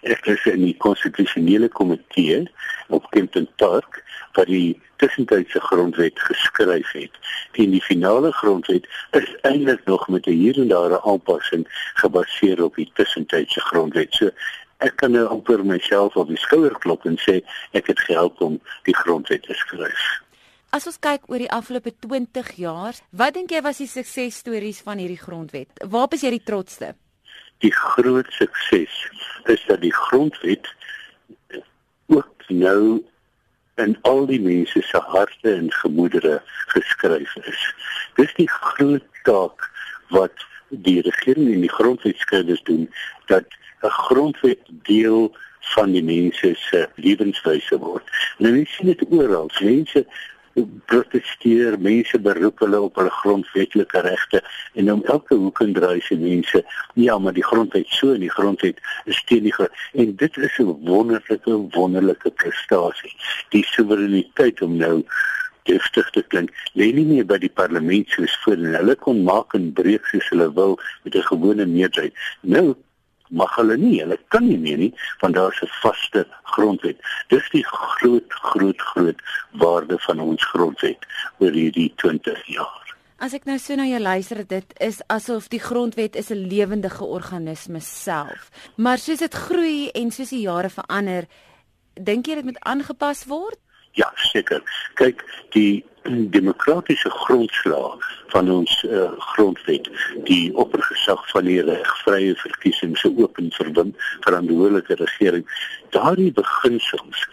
Ek 0.00 0.24
is 0.32 0.44
in 0.48 0.62
die 0.64 0.76
konstitusionele 0.80 1.68
komitee 1.68 2.46
op 2.88 3.08
Kempton 3.12 3.48
Park 3.60 4.00
wat 4.38 4.48
die 4.48 4.80
tussentydse 5.02 5.60
grondwet 5.60 6.20
geskryf 6.20 6.92
het. 6.96 7.18
En 7.52 7.74
die 7.74 7.82
finale 7.84 8.32
grondwet 8.32 8.88
is 9.18 9.28
eintlik 9.42 9.84
nog 9.84 10.08
met 10.08 10.26
'n 10.26 10.40
hier 10.40 10.56
en 10.56 10.68
daar 10.68 11.00
aanpassing 11.00 11.66
gebaseer 11.94 12.62
op 12.64 12.74
die 12.76 12.90
tussentydse 12.94 13.60
grondwet. 13.60 14.14
So 14.14 14.30
ek 14.78 14.96
kan 14.96 15.12
nou 15.12 15.26
amper 15.26 15.64
myself 15.64 16.16
op 16.16 16.28
die 16.28 16.38
skouer 16.38 16.78
klop 16.78 17.04
en 17.04 17.18
sê 17.18 17.40
ek 17.72 17.86
het 17.86 18.00
gehelp 18.00 18.40
om 18.40 18.60
die 18.82 18.96
grondwet 18.96 19.42
te 19.42 19.54
skryf. 19.54 20.22
As 20.70 20.86
ons 20.86 20.98
kyk 20.98 21.20
oor 21.26 21.38
die 21.38 21.50
afgelope 21.50 21.92
20 21.98 22.50
jaar, 22.56 22.94
wat 23.10 23.34
dink 23.34 23.50
jy 23.50 23.60
was 23.60 23.78
die 23.78 23.90
suksesstories 23.90 24.80
van 24.80 24.98
hierdie 24.98 25.18
grondwet? 25.18 25.68
Waarop 25.88 26.12
is 26.14 26.20
jy 26.20 26.30
die 26.30 26.44
trotsste? 26.44 26.94
Die 27.60 27.72
groot 27.72 28.32
sukses 28.32 29.08
is 29.44 29.64
dat 29.66 29.80
die 29.80 29.94
grondwet 29.94 30.68
ook 32.06 32.48
nou 32.48 33.02
in 33.74 33.98
al 34.02 34.26
die 34.26 34.40
mense 34.40 34.82
se 34.82 35.00
harte 35.12 35.54
en 35.54 35.72
gemoedere 35.72 36.40
geskryf 36.72 37.36
is. 37.36 37.62
Dis 38.14 38.32
die 38.34 38.48
groot 38.48 39.04
taak 39.22 39.68
wat 40.08 40.46
die 40.68 41.00
regering 41.00 41.52
en 41.54 41.64
die 41.64 41.72
grondwetskrywers 41.72 42.62
doen 42.62 42.88
dat 43.26 43.46
'n 43.82 43.94
grondwet 44.06 44.64
deel 44.68 45.36
van 45.60 45.92
die 45.92 46.04
mense 46.04 46.54
se 46.54 46.88
lewenswyse 46.94 47.78
word. 47.78 48.04
Nou 48.38 48.56
jy 48.56 48.64
sien 48.64 48.86
dit 48.86 49.04
oral. 49.10 49.50
Mense 49.60 50.06
protesteer, 50.86 51.78
mense 51.78 52.18
beroep 52.18 52.60
hulle 52.64 52.80
op 52.80 52.98
hulle 53.00 53.10
grondwetlike 53.10 54.00
regte 54.06 54.42
en 54.74 54.92
om 54.92 55.02
elke 55.04 55.34
hoek 55.34 55.60
en 55.64 55.72
draai 55.76 56.00
se 56.00 56.16
mense, 56.16 56.62
ja, 56.94 57.18
maar 57.18 57.36
die 57.36 57.44
grondwet 57.44 57.88
so 57.88 58.14
en 58.14 58.20
die 58.20 58.30
grondwet 58.30 58.80
is 59.10 59.22
teen 59.24 59.48
die 59.48 59.54
en 59.92 60.16
dit 60.16 60.36
is 60.36 60.58
'n 60.58 60.76
wonderlike 60.84 61.58
wonderlike 61.76 62.30
prestasie. 62.30 63.14
Die 63.50 63.64
soewereiniteit 63.64 64.62
om 64.62 64.76
nou 64.76 65.04
deftig 65.62 66.10
te 66.10 66.22
klink, 66.22 66.50
lê 66.74 66.92
nie 66.92 67.04
meer 67.04 67.26
by 67.26 67.38
die 67.38 67.52
parlement 67.52 68.08
soos 68.08 68.36
voor 68.44 68.58
en 68.58 68.74
hulle 68.74 68.96
kon 68.96 69.24
maak 69.24 69.54
en 69.54 69.72
breek 69.72 70.06
soos 70.12 70.28
hulle 70.32 70.48
wil 70.54 70.78
met 71.04 71.14
'n 71.14 71.28
gewone 71.32 71.66
meerderheid. 71.66 72.14
Nou 72.40 72.76
mag 73.30 73.54
hulle 73.56 73.76
nie, 73.76 74.00
hulle 74.02 74.18
kan 74.28 74.46
nie 74.46 74.58
meer 74.58 74.78
nie 74.78 74.92
want 75.20 75.34
daar's 75.34 75.62
'n 75.62 75.72
vaste 75.82 76.26
grondwet. 76.54 76.98
Dis 77.28 77.48
die 77.50 77.64
groot 77.64 78.32
groot 78.32 78.80
groot 78.80 79.20
waarde 79.50 79.98
van 79.98 80.20
ons 80.20 80.44
grondwet 80.44 81.06
oor 81.38 81.52
hierdie 81.52 81.92
20 81.96 82.46
jaar. 82.46 82.80
As 83.20 83.34
ek 83.34 83.44
nou 83.44 83.58
so 83.58 83.74
na 83.76 83.84
jou 83.84 84.00
luister, 84.00 84.46
dit 84.48 84.72
is 84.80 85.02
asof 85.06 85.48
die 85.48 85.60
grondwet 85.60 86.16
is 86.16 86.30
'n 86.30 86.46
lewendige 86.48 87.04
organisme 87.04 87.80
self. 87.80 88.50
Maar 88.76 88.98
soos 88.98 89.18
dit 89.18 89.34
groei 89.34 89.90
en 89.90 90.10
soos 90.10 90.28
die 90.28 90.40
jare 90.40 90.70
verander, 90.70 91.26
dink 91.94 92.26
jy 92.26 92.34
dit 92.34 92.44
moet 92.44 92.60
aangepas 92.60 93.24
word? 93.24 93.58
Ja, 93.98 94.10
seker. 94.14 94.62
Kyk, 94.94 95.24
die 95.50 95.84
demokratiese 96.08 97.10
grondslag 97.10 97.98
van 98.32 98.50
ons 98.50 98.82
uh, 98.82 99.10
grondwet, 99.18 99.90
die 100.24 100.54
oppergesag 100.56 101.20
van 101.30 101.44
die 101.44 101.60
regvrye 101.62 102.34
verkiesing 102.40 102.96
se 102.98 103.10
open 103.16 103.50
verbind 103.52 103.96
verantwoordelike 104.24 104.96
regering, 105.02 105.44
daardie 105.90 106.32
beginsels 106.32 107.26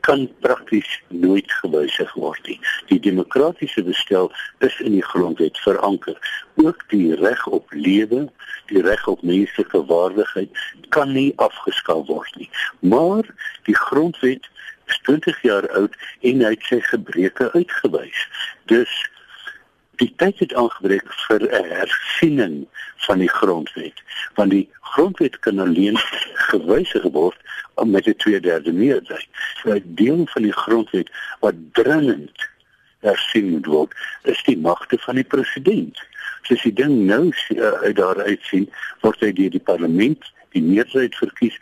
kan 0.00 0.24
prakties 0.40 0.88
nooit 1.08 1.52
gewysig 1.60 2.12
word 2.16 2.46
nie. 2.48 2.56
Die 2.88 2.98
demokratiese 3.04 3.82
bestel 3.84 4.30
is 4.64 4.78
in 4.80 4.96
die 4.96 5.04
grondwet 5.04 5.58
veranker. 5.60 6.16
Ook 6.56 6.82
die 6.88 7.14
reg 7.20 7.44
op 7.46 7.68
lewe, 7.76 8.24
die 8.72 8.82
reg 8.82 9.04
op 9.12 9.22
menslike 9.22 9.84
waardigheid 9.92 10.64
kan 10.88 11.12
nie 11.12 11.32
afgeskaf 11.36 12.06
word 12.08 12.40
nie. 12.40 12.48
Maar 12.80 13.28
die 13.68 13.76
grondwet 13.76 14.48
is 14.90 15.00
20 15.06 15.42
jaar 15.42 15.68
oud 15.78 15.96
en 16.20 16.44
hy 16.44 16.52
het 16.56 16.68
sy 16.68 16.80
gebreke 16.90 17.50
uitgewys. 17.54 18.26
Dus 18.72 18.92
die 20.00 20.12
tyd 20.16 20.38
het 20.40 20.54
aangebreek 20.56 21.08
vir 21.26 21.42
'n 21.46 21.72
hersiening 21.72 22.54
van 23.06 23.18
die 23.18 23.28
grondwet, 23.28 23.98
want 24.34 24.50
die 24.50 24.68
grondwet 24.94 25.38
kan 25.38 25.58
alleen 25.58 25.98
gewysig 26.50 27.02
word 27.02 27.38
met 27.84 28.06
'n 28.06 28.16
2/3 28.16 28.72
meerderheid. 28.72 29.28
So 29.62 29.74
'n 29.74 29.82
deel 29.84 30.26
van 30.26 30.42
die 30.42 30.56
grondwet 30.62 31.10
wat 31.40 31.54
dringend 31.72 32.48
hersien 33.00 33.50
moet 33.50 33.66
word, 33.66 33.92
is 34.22 34.42
die 34.42 34.58
magte 34.58 34.98
van 34.98 35.14
die 35.14 35.24
president. 35.24 35.98
So 36.42 36.54
as 36.54 36.62
die 36.62 36.72
ding 36.72 37.06
nou 37.06 37.32
uh, 37.48 37.72
uit 37.86 37.96
daar 37.96 38.22
uitsien, 38.22 38.70
word 39.00 39.20
hy 39.20 39.32
deur 39.32 39.50
die 39.50 39.66
parlement 39.72 40.32
die 40.50 40.62
meerderheid 40.62 41.14
verkies 41.16 41.56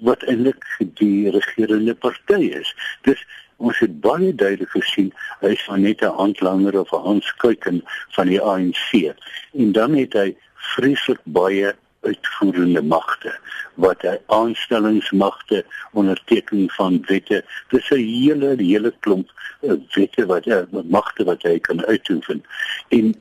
wat 0.00 0.22
eintlik 0.22 0.64
die 1.00 1.30
regerende 1.30 1.94
party 1.94 2.50
is. 2.60 2.74
Dus 3.02 3.26
ons 3.56 3.78
het 3.78 4.00
baie 4.00 4.34
duidelik 4.34 4.70
gesien 4.70 5.12
hy 5.40 5.52
is 5.56 5.64
van 5.68 5.82
net 5.82 6.02
'n 6.02 6.16
handlanger 6.22 6.80
of 6.80 6.92
'n 6.92 7.06
handskuiken 7.08 7.82
van 8.16 8.26
die 8.26 8.40
ANC. 8.40 9.14
En 9.52 9.72
dan 9.72 9.94
het 9.94 10.12
hy 10.12 10.36
vreeslik 10.54 11.20
baie 11.24 11.74
uitvoerende 12.00 12.82
magte 12.82 13.32
wat 13.74 14.02
hy 14.02 14.16
aanstellingsmagte 14.26 15.64
onderteken 15.92 16.70
van 16.76 17.02
wette 17.06 17.42
dis 17.68 17.90
'n 17.90 18.04
hele 18.04 18.54
hele 18.56 18.92
klomp 19.00 19.28
eh, 19.60 19.76
wette 19.94 20.26
wat 20.26 20.44
hy 20.44 20.64
magte 20.84 21.24
wat 21.24 21.42
hy 21.42 21.58
kan 21.58 21.84
uitoefen 21.84 22.42
en 22.88 23.14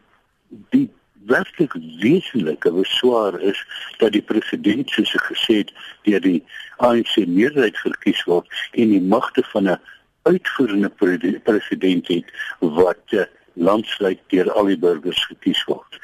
die 0.69 0.89
werklik 1.29 1.75
wesenlike 2.01 2.71
beswaar 2.73 3.39
is 3.51 3.59
dat 4.01 4.15
die 4.17 4.25
president 4.25 4.89
soos 4.89 5.13
ek 5.17 5.25
gesê 5.31 5.61
het 5.61 5.73
deur 6.07 6.23
die 6.25 6.41
ANC 6.85 7.15
meerderheid 7.27 7.77
verkies 7.85 8.23
word 8.29 8.47
en 8.71 8.93
die 8.95 9.03
magte 9.15 9.43
van 9.53 9.69
'n 9.69 9.79
uitvoerende 10.29 10.91
president 11.43 12.07
het 12.07 12.25
wat 12.59 13.03
uh, 13.15 13.25
landwyd 13.53 14.19
deur 14.27 14.51
al 14.51 14.65
die 14.71 14.79
burgers 14.79 15.25
gekies 15.31 15.63
word. 15.67 15.99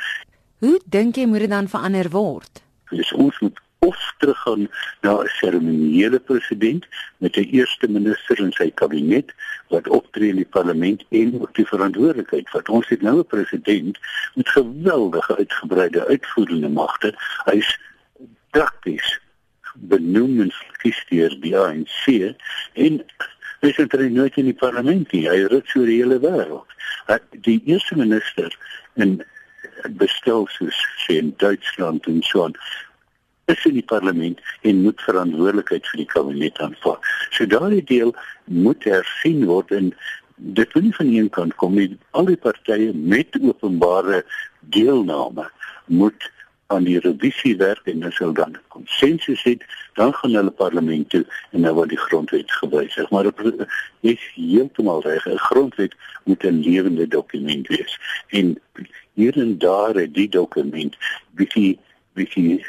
Hoe 0.63 0.79
dink 0.85 1.15
jy 1.15 1.25
moet 1.25 1.45
dit 1.45 1.53
dan 1.53 1.67
verander 1.67 2.09
word? 2.09 2.63
Dus 2.89 3.11
ons 3.13 3.39
moet 3.39 3.59
of 3.79 4.13
teruggaan 4.17 4.69
na 5.01 5.11
'n 5.21 5.27
seremoniële 5.27 6.19
president 6.19 6.85
met 7.17 7.35
'n 7.35 7.49
eerste 7.51 7.87
minister 7.87 8.37
en 8.43 8.51
sy 8.51 8.71
kabinet 8.71 9.33
wat 9.67 9.87
optree 9.87 10.29
in 10.29 10.35
die 10.35 10.53
parlement 10.57 11.03
en 11.09 11.41
ook 11.41 11.55
die 11.55 11.67
verantwoordelikheid 11.67 12.51
wat 12.51 12.69
ons 12.69 12.87
het 12.87 13.01
nou 13.01 13.17
'n 13.19 13.25
president 13.25 13.99
met 14.33 14.49
geweldige 14.49 15.37
uitgebreide 15.37 16.07
uitvoerende 16.07 16.69
magte. 16.69 17.13
Hy's 17.45 17.79
prakties 18.49 19.19
benoem 19.73 20.41
en 20.41 20.51
verkies 20.51 21.05
deur 21.09 21.39
die 21.39 21.57
ANC 21.57 22.35
en 22.73 23.03
hy 23.59 23.71
sit 23.71 23.93
er 23.93 24.11
nooit 24.11 24.37
in 24.37 24.45
die 24.45 24.59
parlement 24.65 25.11
nie. 25.11 25.29
Hy 25.29 25.45
rit 25.51 25.67
so 25.67 25.85
die 25.85 26.01
hele 26.01 26.19
wêreld. 26.19 26.69
Die 27.47 27.61
eerste 27.65 27.97
minister 27.97 28.57
in 28.93 29.23
bestel 29.99 30.47
soos 30.47 30.77
sê 31.05 31.19
in 31.21 31.33
Duitsland 31.37 32.07
en 32.09 32.21
so 32.23 32.43
aan 32.43 32.55
is 33.45 33.66
in 33.66 33.78
die 33.78 33.85
parlement 33.85 34.41
en 34.61 34.81
moet 34.81 35.01
verantwoordelikheid 35.06 35.88
vir 35.91 36.01
die 36.01 36.09
kabinet 36.09 36.61
aanvaar. 36.63 37.01
So 37.29 37.45
daardie 37.50 37.83
deel 37.85 38.13
moet 38.45 38.85
hersien 38.89 39.45
word 39.50 39.73
en 39.75 39.91
dit 40.35 40.73
moet 40.73 40.83
nie 40.83 40.95
van 40.95 41.11
een 41.13 41.29
kant 41.29 41.55
kom 41.61 41.75
nie. 41.78 41.91
Al 42.17 42.31
die 42.31 42.39
partye 42.41 42.94
met 42.94 43.38
openbare 43.41 44.23
deelname 44.73 45.45
moet 45.85 46.31
aan 46.73 46.88
die 46.88 46.97
revisie 47.00 47.53
werk 47.61 47.85
en 47.91 48.07
as 48.09 48.17
hulle 48.17 48.34
dan 48.34 48.55
konsensus 48.73 49.44
het, 49.45 49.61
dan 50.00 50.13
gaan 50.17 50.34
hulle 50.34 50.51
parlement 50.51 51.09
toe 51.13 51.22
en 51.53 51.61
dan 51.61 51.75
word 51.78 51.94
die 51.94 52.01
grondwet 52.07 52.51
gewysig. 52.51 53.09
Maar 53.13 53.29
dit 53.29 53.67
is 54.01 54.23
heeltemal 54.34 55.05
reg. 55.05 55.28
'n 55.29 55.38
Grondwet 55.38 55.94
moet 56.25 56.44
'n 56.44 56.66
lewende 56.66 57.07
dokument 57.07 57.67
wees. 57.67 58.00
En 58.29 58.57
hier 59.13 59.38
en 59.38 59.57
daar 59.57 59.94
het 59.94 60.13
die 60.13 60.29
dokument 60.29 60.97
bietjie 61.38 61.78
bietjie 62.13 62.66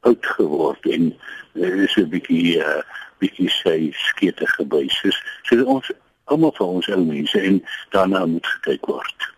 oud 0.00 0.26
geword 0.36 0.86
en 0.86 1.14
er 1.52 1.82
is 1.82 1.96
'n 1.96 2.08
bietjie 2.08 2.58
uh 2.58 2.82
bietjie 3.18 3.50
sy 3.50 3.90
skete 3.92 4.46
gebuis. 4.46 4.94
So, 5.02 5.10
so 5.42 5.64
ons 5.64 5.90
almal 6.24 6.52
van 6.54 6.66
ons 6.78 6.88
ou 6.88 7.04
mense 7.04 7.40
en 7.40 7.58
daarna 7.90 8.26
moet 8.26 8.46
gekyk 8.46 8.86
word. 8.86 9.28